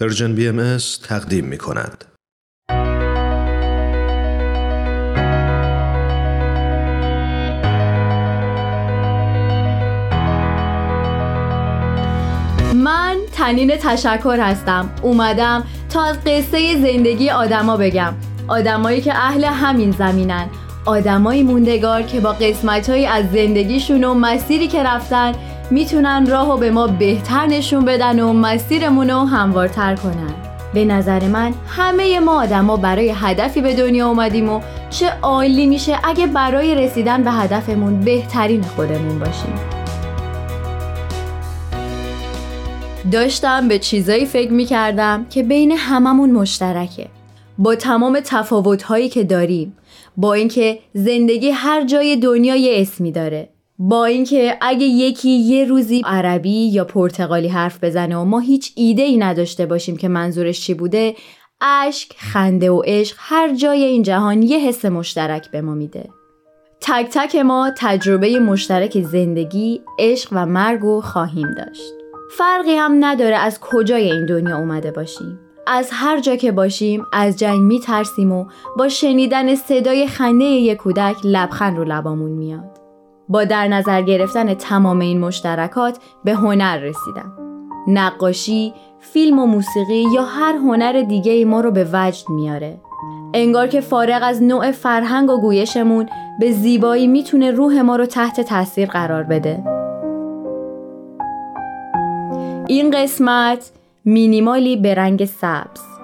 [0.00, 0.76] پرژن بی ام
[1.08, 2.04] تقدیم می کند.
[12.74, 14.90] من تنین تشکر هستم.
[15.02, 18.14] اومدم تا از قصه زندگی آدما بگم.
[18.48, 20.48] آدمایی که اهل همین زمینن.
[20.84, 25.32] آدمایی موندگار که با قسمتهایی از زندگیشون و مسیری که رفتن
[25.70, 30.34] می‌تونن راهو به ما بهتر نشون بدن و مسیرمون رو هموارتر کنن.
[30.74, 35.98] به نظر من همه ما آدما برای هدفی به دنیا اومدیم و چه عالی میشه
[36.04, 39.54] اگه برای رسیدن به هدفمون بهترین خودمون باشیم.
[43.12, 47.06] داشتم به چیزایی فکر می‌کردم که بین هممون مشترکه.
[47.58, 49.76] با تمام تفاوتهایی که داریم
[50.16, 53.48] با اینکه زندگی هر جای دنیا یه اسمی داره.
[53.80, 59.02] با اینکه اگه یکی یه روزی عربی یا پرتغالی حرف بزنه و ما هیچ ایده
[59.02, 61.14] ای نداشته باشیم که منظورش چی بوده
[61.60, 66.08] اشک، خنده و عشق هر جای این جهان یه حس مشترک به ما میده.
[66.80, 71.92] تک تک ما تجربه مشترک زندگی، عشق و مرگ و خواهیم داشت.
[72.30, 75.38] فرقی هم نداره از کجای این دنیا اومده باشیم.
[75.66, 78.46] از هر جا که باشیم از جنگ می ترسیم و
[78.78, 82.87] با شنیدن صدای خنده یک کودک لبخند رو لبامون میاد.
[83.28, 87.32] با در نظر گرفتن تمام این مشترکات به هنر رسیدم.
[87.86, 92.80] نقاشی، فیلم و موسیقی یا هر هنر دیگه ما رو به وجد میاره.
[93.34, 96.08] انگار که فارغ از نوع فرهنگ و گویشمون
[96.40, 99.64] به زیبایی می‌تونه روح ما رو تحت تاثیر قرار بده.
[102.68, 103.70] این قسمت
[104.04, 105.97] مینیمالی به رنگ سبز.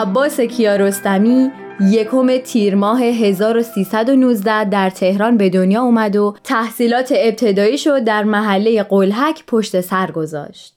[0.00, 1.50] عباس کیارستمی
[1.90, 8.82] یکم تیر ماه 1319 در تهران به دنیا اومد و تحصیلات ابتدایی شد در محله
[8.82, 10.74] قلحک پشت سر گذاشت.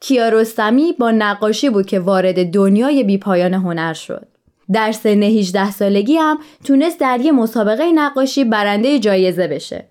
[0.00, 4.26] کیارستمی با نقاشی بود که وارد دنیای بیپایان هنر شد.
[4.72, 9.88] در سن 18 سالگی هم تونست در یه مسابقه نقاشی برنده جایزه بشه.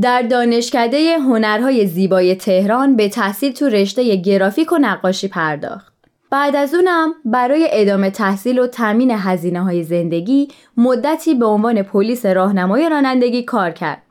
[0.00, 5.87] در دانشکده هنرهای زیبای تهران به تحصیل تو رشته گرافیک و نقاشی پرداخت.
[6.30, 12.26] بعد از اونم برای ادامه تحصیل و تامین هزینه های زندگی مدتی به عنوان پلیس
[12.26, 14.02] راهنمای رانندگی کار کرد.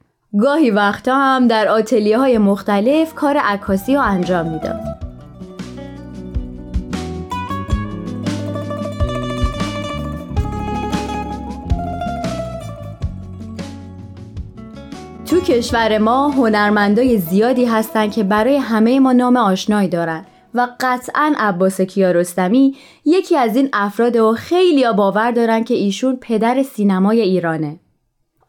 [0.41, 4.79] گاهی وقتا هم در آتلیه های مختلف کار عکاسی رو انجام می‌داد.
[15.25, 20.25] تو کشور ما هنرمندای زیادی هستن که برای همه ما نام آشنایی دارن
[20.57, 22.75] و قطعا عباس کیارستمی
[23.05, 27.79] یکی از این افراد و خیلی باور دارن که ایشون پدر سینمای ایرانه.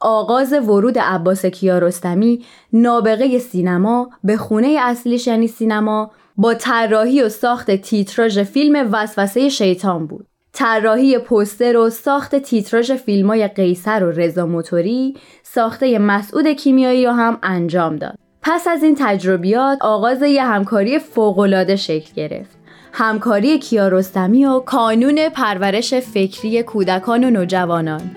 [0.00, 7.70] آغاز ورود عباس کیارستمی نابغه سینما به خونه اصلیش یعنی سینما با طراحی و ساخت
[7.70, 10.26] تیتراژ فیلم وسوسه شیطان بود.
[10.52, 17.38] طراحی پوستر و ساخت تیتراژ فیلمای قیصر و رضا موتوری ساخته مسعود کیمیایی رو هم
[17.42, 18.27] انجام داد.
[18.50, 22.58] پس از این تجربیات آغاز یه همکاری فوقالعاده شکل گرفت.
[22.92, 28.16] همکاری کیارستمی و کانون پرورش فکری کودکان و نوجوانان.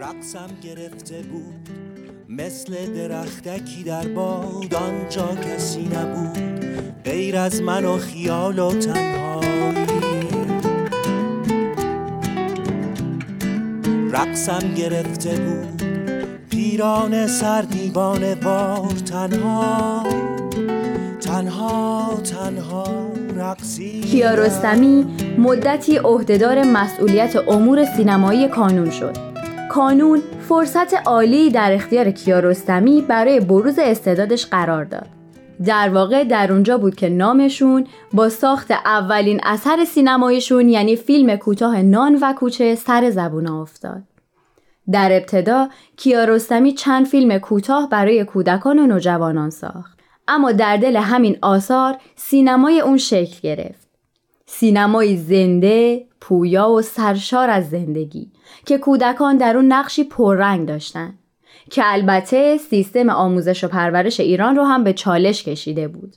[0.00, 1.68] رقصم گرفته بود
[2.28, 2.72] مثل
[3.08, 10.28] درختکی در باد آنجا کسی نبود غیر از من و خیال و تنهایی
[14.12, 15.77] رقصم گرفته بود
[16.78, 20.02] پیران سر دیوان وار تنها
[21.20, 22.84] تنها تنها
[23.36, 24.00] رقصی.
[24.00, 25.06] کیارستمی
[25.38, 29.16] مدتی عهدهدار مسئولیت امور سینمایی کانون شد.
[29.70, 35.06] کانون فرصت عالی در اختیار کیارستمی برای بروز استعدادش قرار داد.
[35.64, 41.82] در واقع در اونجا بود که نامشون با ساخت اولین اثر سینمایشون یعنی فیلم کوتاه
[41.82, 44.02] نان و کوچه سر زبون افتاد.
[44.92, 49.98] در ابتدا کیارستمی چند فیلم کوتاه برای کودکان و نوجوانان ساخت.
[50.28, 53.88] اما در دل همین آثار سینمای اون شکل گرفت.
[54.46, 58.32] سینمای زنده، پویا و سرشار از زندگی
[58.66, 61.18] که کودکان در اون نقشی پررنگ داشتند.
[61.70, 66.16] که البته سیستم آموزش و پرورش ایران رو هم به چالش کشیده بود.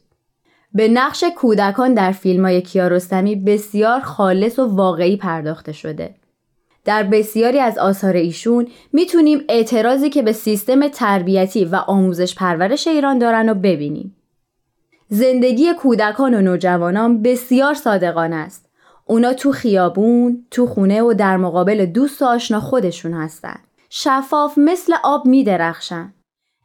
[0.73, 6.15] به نقش کودکان در فیلم های کیارستمی بسیار خالص و واقعی پرداخته شده.
[6.85, 13.19] در بسیاری از آثار ایشون می‌تونیم اعتراضی که به سیستم تربیتی و آموزش پرورش ایران
[13.19, 14.15] دارن رو ببینیم.
[15.07, 18.65] زندگی کودکان و نوجوانان بسیار صادقانه است.
[19.05, 23.59] اونا تو خیابون، تو خونه و در مقابل دوست و آشنا خودشون هستن.
[23.89, 26.13] شفاف مثل آب می درخشن.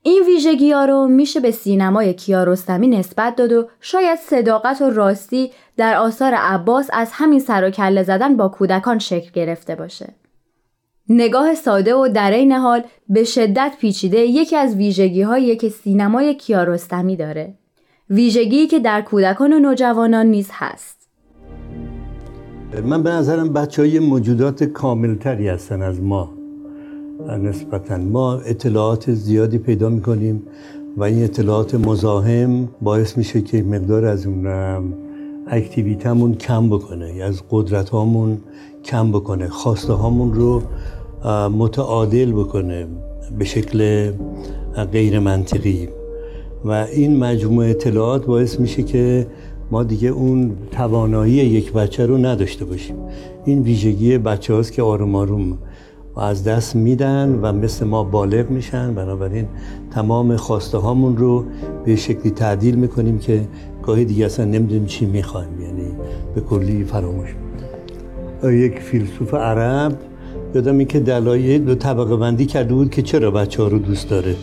[0.07, 5.51] این ویژگی ها رو میشه به سینمای کیارستمی نسبت داد و شاید صداقت و راستی
[5.77, 10.15] در آثار عباس از همین سر و کله زدن با کودکان شکل گرفته باشه.
[11.09, 16.35] نگاه ساده و در این حال به شدت پیچیده یکی از ویژگی هایی که سینمای
[16.35, 17.55] کیارستمی داره.
[18.11, 21.09] ویژگی که در کودکان و نوجوانان نیز هست.
[22.85, 26.36] من به نظرم بچه های موجودات کاملتری هستن از ما
[27.21, 30.43] نسبتا ما اطلاعات زیادی پیدا می‌کنیم
[30.97, 34.47] و این اطلاعات مزاحم باعث میشه که مقدار از اون
[35.47, 38.39] اکتیویتمون کم بکنه از قدرت هامون
[38.85, 40.63] کم بکنه خواسته هامون رو
[41.49, 42.87] متعادل بکنه
[43.39, 44.11] به شکل
[44.93, 45.89] غیر منطقی
[46.65, 49.27] و این مجموعه اطلاعات باعث میشه که
[49.71, 52.97] ما دیگه اون توانایی یک بچه رو نداشته باشیم.
[53.45, 55.59] این ویژگی بچه هاست که آروم آروم
[56.17, 58.95] و از دست میدن و مثل ما بالغ میشن.
[58.95, 59.47] بنابراین
[59.91, 61.45] تمام خواسته هامون رو
[61.85, 63.49] به شکلی تعدیل می‌کنیم که
[63.83, 65.61] گاهی دیگه اصلا نمی‌دونیم چی می‌خوایم.
[65.61, 65.91] یعنی
[66.35, 67.35] به کلی فراموش.
[68.45, 69.99] یک فیلسوف عرب
[70.55, 74.35] یادم که دلایل دو طبقه بندی کرده بود که چرا بچه ها رو دوست داره؟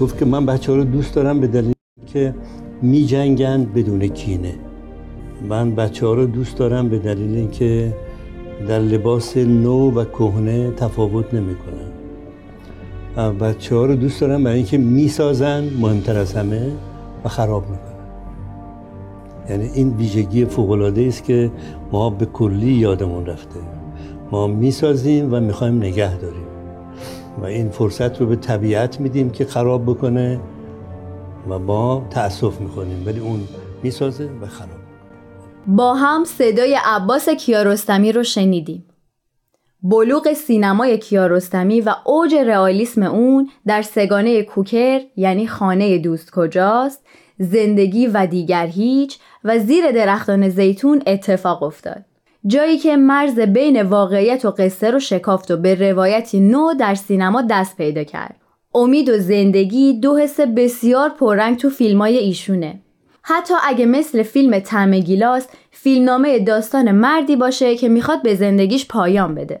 [0.00, 1.72] گفت که من بچه ها رو دوست دارم به دلیل
[2.06, 2.34] که
[2.82, 4.54] می جنگن بدون کینه.
[5.48, 7.94] من بچه ها رو دوست دارم به دلیل اینکه
[8.68, 11.90] در لباس نو و کهنه تفاوت نمی‌کنن
[13.40, 16.72] بچه ها رو دوست دارم برای اینکه می‌سازن مهمتر از همه
[17.24, 17.94] و خراب می‌کنن.
[19.50, 21.50] یعنی این ویژگی فوق است که
[21.92, 23.60] ما به کلی یادمون رفته.
[24.30, 26.46] ما می‌سازیم و می‌خوایم نگه داریم.
[27.42, 30.40] و این فرصت رو به طبیعت میدیم که خراب بکنه
[31.48, 33.06] و ما تأسف می‌کنیم.
[33.06, 33.40] ولی اون
[33.82, 34.73] می‌سازه و خراب.
[35.66, 38.84] با هم صدای عباس کیارستمی رو شنیدیم.
[39.82, 47.04] بلوغ سینمای کیارستمی و اوج رئالیسم اون در سگانه کوکر یعنی خانه دوست کجاست،
[47.38, 52.04] زندگی و دیگر هیچ و زیر درختان زیتون اتفاق افتاد.
[52.46, 57.42] جایی که مرز بین واقعیت و قصه رو شکافت و به روایتی نو در سینما
[57.50, 58.36] دست پیدا کرد.
[58.74, 62.83] امید و زندگی دو حس بسیار پررنگ تو فیلمای ایشونه.
[63.26, 69.34] حتی اگه مثل فیلم تعم گیلاس فیلمنامه داستان مردی باشه که می‌خواد به زندگیش پایان
[69.34, 69.60] بده.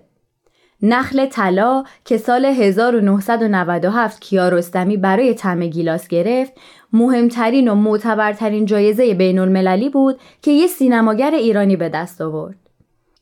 [0.82, 6.52] نخل طلا که سال 1997 کیارستمی برای تعم گیلاس گرفت
[6.92, 12.56] مهمترین و معتبرترین جایزه بین المللی بود که یه سینماگر ایرانی به دست آورد.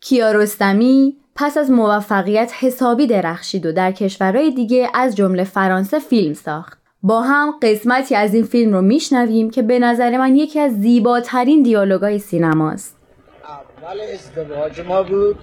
[0.00, 6.81] کیارستمی پس از موفقیت حسابی درخشید و در کشورهای دیگه از جمله فرانسه فیلم ساخت.
[7.04, 11.62] با هم قسمتی از این فیلم رو میشنویم که به نظر من یکی از زیباترین
[11.62, 12.96] دیالوگای سینماست.
[13.44, 15.38] اول ازدواج ما بود.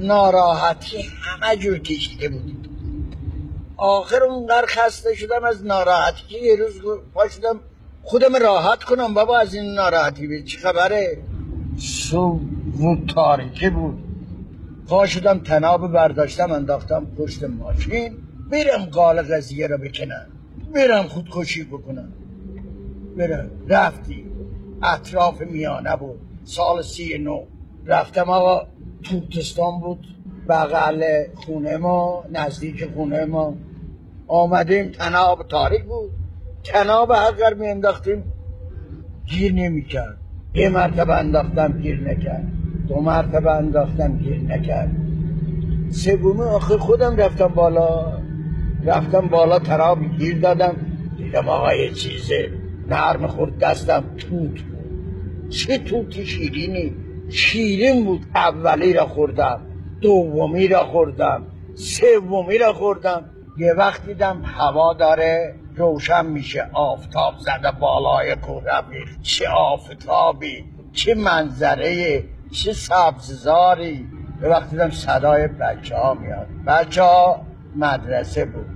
[0.00, 2.68] ناراحتی همه جور کشیده بود.
[3.76, 6.38] آخر اونقدر خسته شدم از ناراحتی.
[6.42, 6.80] یه روز
[7.14, 7.60] پاشدم
[8.02, 11.18] خودم راحت کنم بابا از این ناراحتی به چی خبره؟
[11.78, 12.40] صبح
[12.78, 13.98] بود تاریکی بود.
[14.88, 18.16] پا شدم تناب برداشتم انداختم پشت ماشین.
[18.50, 20.26] بیرم قال قضیه رو بکنم.
[20.74, 22.12] برم خودکشی بکنم.
[23.16, 23.50] برم.
[23.68, 24.24] رفتی.
[24.82, 26.20] اطراف میانه بود.
[26.44, 27.44] سال سی نو
[27.86, 28.66] رفتم آقا
[29.02, 30.06] توتستان بود.
[30.48, 33.54] بغل خونه ما نزدیک خونه ما.
[34.26, 36.10] آمدیم تناب تاریک بود.
[36.64, 38.24] تناب اگر می انداختیم
[39.26, 40.16] گیر نمی کرد.
[40.54, 42.52] یه مرتبه انداختم گیر نکرد.
[42.88, 44.90] دو مرتبه انداختم گیر نکرد.
[45.90, 48.17] سومی آخر خودم رفتم بالا.
[48.84, 50.76] رفتم بالا تراب گیر دادم.
[51.16, 52.50] دیدم آقا یه چیزه
[52.88, 54.04] نرم خورد دستم.
[54.18, 55.48] توت بود.
[55.50, 56.96] چه توتی شیرینی؟
[57.28, 58.20] شیرین بود.
[58.34, 59.60] اولی را خوردم
[60.00, 63.24] دومی را خوردم سومی را خوردم.
[63.58, 66.70] یه وقت دیدم هوا داره روشن میشه.
[66.72, 68.82] آفتاب زده بالای کوره
[69.22, 74.06] چه آفتابی چه منظره چه سبززاری.
[74.40, 76.46] به وقت دیدم صدای بچه ها میاد.
[76.66, 78.66] بچه ها مدرسه بود.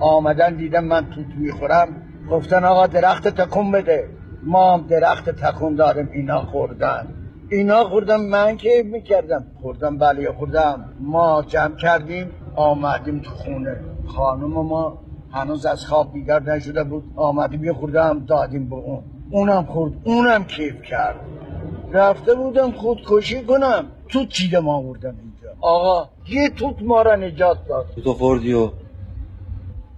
[0.00, 1.88] آمدن دیدم من توت می‌خورم.
[2.30, 4.08] گفتن آقا درخت تکون بده.
[4.42, 6.08] ما هم درخت تکون داریم.
[6.12, 7.06] اینا خوردن.
[7.50, 9.46] اینا خوردم من که می‌کردم.
[9.62, 10.84] خوردم بله خوردم.
[11.00, 12.30] ما جمع کردیم.
[12.56, 13.80] آمدیم تو خونه.
[14.06, 14.98] خانم ما
[15.32, 17.04] هنوز از خواب بیدار نشده بود.
[17.16, 19.02] آمدیم یه خوردم دادیم به اون.
[19.30, 19.92] اونم خورد.
[20.04, 21.16] اونم کیف کرد.
[21.92, 23.84] رفته بودم خودکشی کنم.
[24.08, 25.14] توت چیدم آوردم؟
[25.60, 27.86] آقا یه توت ما را نجات داد.
[28.04, 28.70] تو خوردی و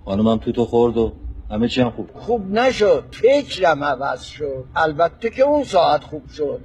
[0.04, 1.12] خانمم تو تو خورد و
[1.50, 2.10] همه چی هم خوب.
[2.14, 3.04] خوب نشد.
[3.10, 4.64] فکرم عوض شد.
[4.76, 6.60] البته که اون ساعت خوب شد.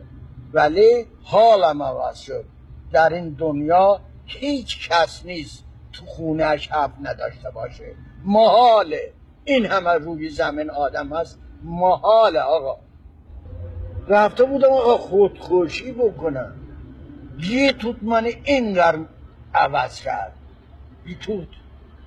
[0.53, 2.45] ولی حالم عوض شد.
[2.91, 7.95] در این دنیا هیچ کس نیست تو خونهش حرف نداشته باشه.
[8.25, 9.13] محاله.
[9.45, 11.39] این همه روی زمین آدم هست.
[11.63, 12.77] محاله آقا.
[14.07, 16.55] رفته بودم آقا خودخوشی بکنم.
[17.43, 18.99] یه توت من اینقدر
[19.53, 20.33] عوض کرد.
[21.07, 21.47] یه توت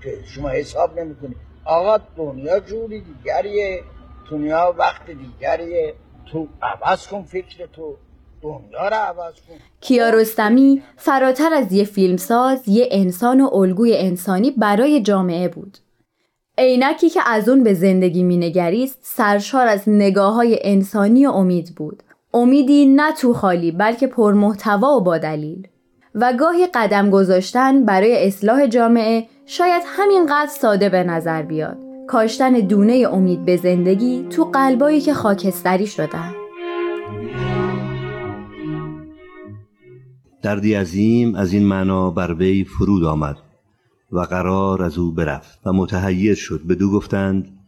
[0.02, 1.34] که شما حساب نمی‌کنی.
[1.64, 3.82] آقا دنیا جوری دیگریه.
[4.30, 5.94] دنیا وقت دیگریه.
[6.26, 7.96] تو عوض کن فکر تو.
[8.42, 9.54] دنیا رو عوض کن.
[9.80, 15.78] کیارستمی فراتر از یه فیلمساز یه انسان و الگوی انسانی برای جامعه بود.
[16.58, 22.02] عینکی که از اون به زندگی مینگریست سرشار از نگاه های انسانی و امید بود.
[22.34, 25.68] امیدی نه تو خالی بلکه پرمحتوا و با دلیل.
[26.14, 31.78] و گاهی قدم گذاشتن برای اصلاح جامعه شاید همینقدر ساده به نظر بیاد.
[32.06, 36.32] کاشتن دونه امید به زندگی تو قلبایی که خاکستری شدن
[40.42, 43.36] دردی عظیم از این معنا بر وی فرود آمد
[44.12, 46.60] و قرار از او برفت و متحیر شد.
[46.68, 47.58] بدو گفتند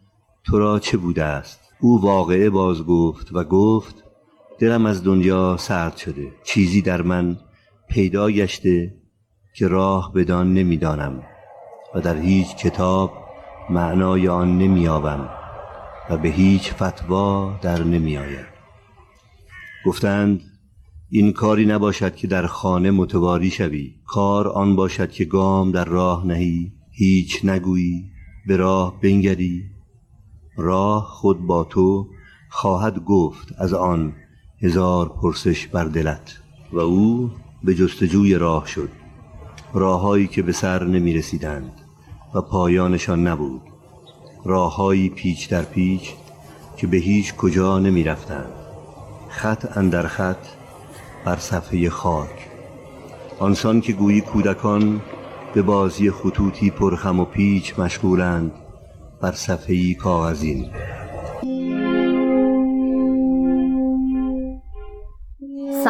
[0.44, 4.03] تو را چه بوده است؟ او واقعه باز گفت و گفت
[4.64, 6.32] دلم از دنیا سرد شده.
[6.44, 7.36] چیزی در من
[7.88, 8.94] پیدا گشته
[9.56, 11.22] که راه بدان نمی‌دانم
[11.94, 13.12] و در هیچ کتاب
[13.70, 15.28] معنای آن نمییابم
[16.10, 18.46] و به هیچ فتوا در نمیآید.
[19.86, 20.40] گفتند
[21.10, 23.94] این کاری نباشد که در خانه متواری شوی.
[24.06, 26.72] کار آن باشد که گام در راه نهی.
[26.90, 28.04] هیچ نگویی
[28.46, 29.62] به راه بنگری.
[30.56, 32.08] راه خود با تو
[32.50, 34.12] خواهد گفت از آن
[34.64, 36.38] هزار پرسش بر دلت
[36.72, 37.30] و او
[37.64, 38.88] به جستجوی راه شد.
[39.74, 41.72] راههایی که به سر نمی رسیدند
[42.34, 43.60] و پایانشان نبود.
[44.44, 46.10] راههایی پیچ در پیچ
[46.76, 48.52] که به هیچ کجا نمی رفتند.
[49.28, 50.46] خط اندر خط
[51.24, 52.48] بر صفحه خاک.
[53.38, 55.00] آنسان که گویی کودکان
[55.54, 58.52] به بازی خطوطی پرخم و پیچ مشغولند
[59.20, 60.70] بر صفحه کاغذین.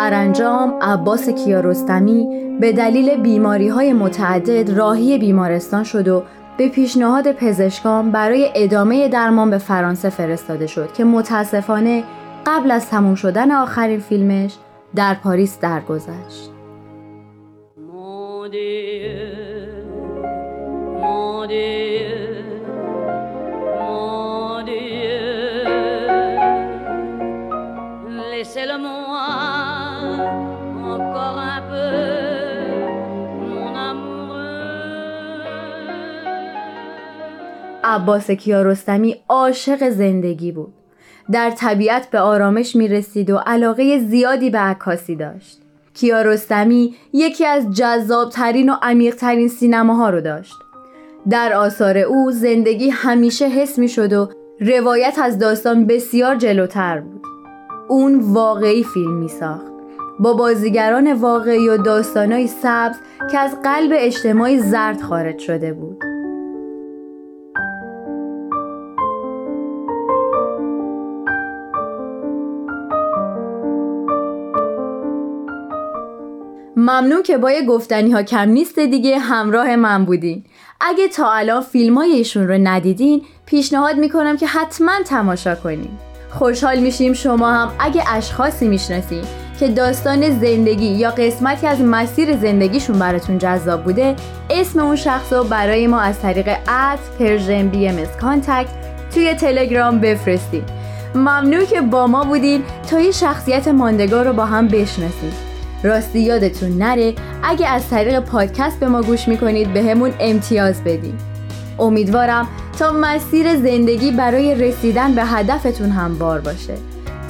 [0.05, 2.29] سرانجام عباس کیارستمی
[2.61, 6.23] به دلیل بیماری های متعدد راهی بیمارستان شد و
[6.57, 12.05] به پیشنهاد پزشکان برای ادامه درمان به فرانسه فرستاده شد که متاسفانه
[12.47, 14.55] قبل از تموم شدن آخرین فیلمش
[14.95, 16.51] در پاریس درگذشت.
[37.95, 40.75] عباس کیارستمی عاشق زندگی بود.
[41.33, 45.59] در طبیعت به آرامش می رسید و علاقه زیادی به عکاسی داشت.
[45.95, 50.55] کیارستمی یکی از جذابترین و عمیقترین سینماها رو داشت.
[51.31, 54.29] در آثار او زندگی همیشه حس می شد و
[54.61, 57.23] روایت از داستان بسیار جلوتر بود.
[57.89, 59.73] اون واقعی فیلم می ساخت.
[60.19, 62.97] با بازیگران واقعی و داستانای سبز
[63.31, 66.14] که از قلب اجتماعی زرد خارج شده بود.
[76.77, 80.45] ممنون که با یه گفتنی ها کم نیست دیگه همراه من بودین.
[80.81, 85.89] اگه تا الان فیلم های ایشون رو ندیدین پیشنهاد می‌کنم که حتما تماشا کنین.
[86.31, 89.23] خوشحال میشیم شما هم اگه اشخاصی می‌شناسین
[89.61, 94.17] که داستان زندگی یا قسمتی از مسیر زندگیشون براتون جذاب بوده
[94.51, 98.69] اسم اون شخص رو برای ما از طریق at Persian BM contact
[99.15, 100.65] توی تلگرام بفرستید
[101.15, 102.63] ممنون که با ما بودین.
[102.91, 105.54] تا یه شخصیت ماندگار رو با هم بشناسید.
[105.85, 111.15] راستی یادتون نره اگه از طریق پادکست به ما گوش می‌کنید بهمون امتیاز بدین.
[111.79, 112.49] امیدوارم
[112.79, 116.75] تا مسیر زندگی برای رسیدن به هدفتون هموار باشه.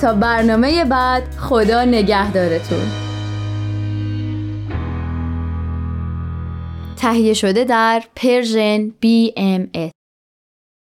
[0.00, 2.86] تا برنامه بعد خدا نگهدارتون.
[6.96, 10.03] تهیه شده در پرژن BMS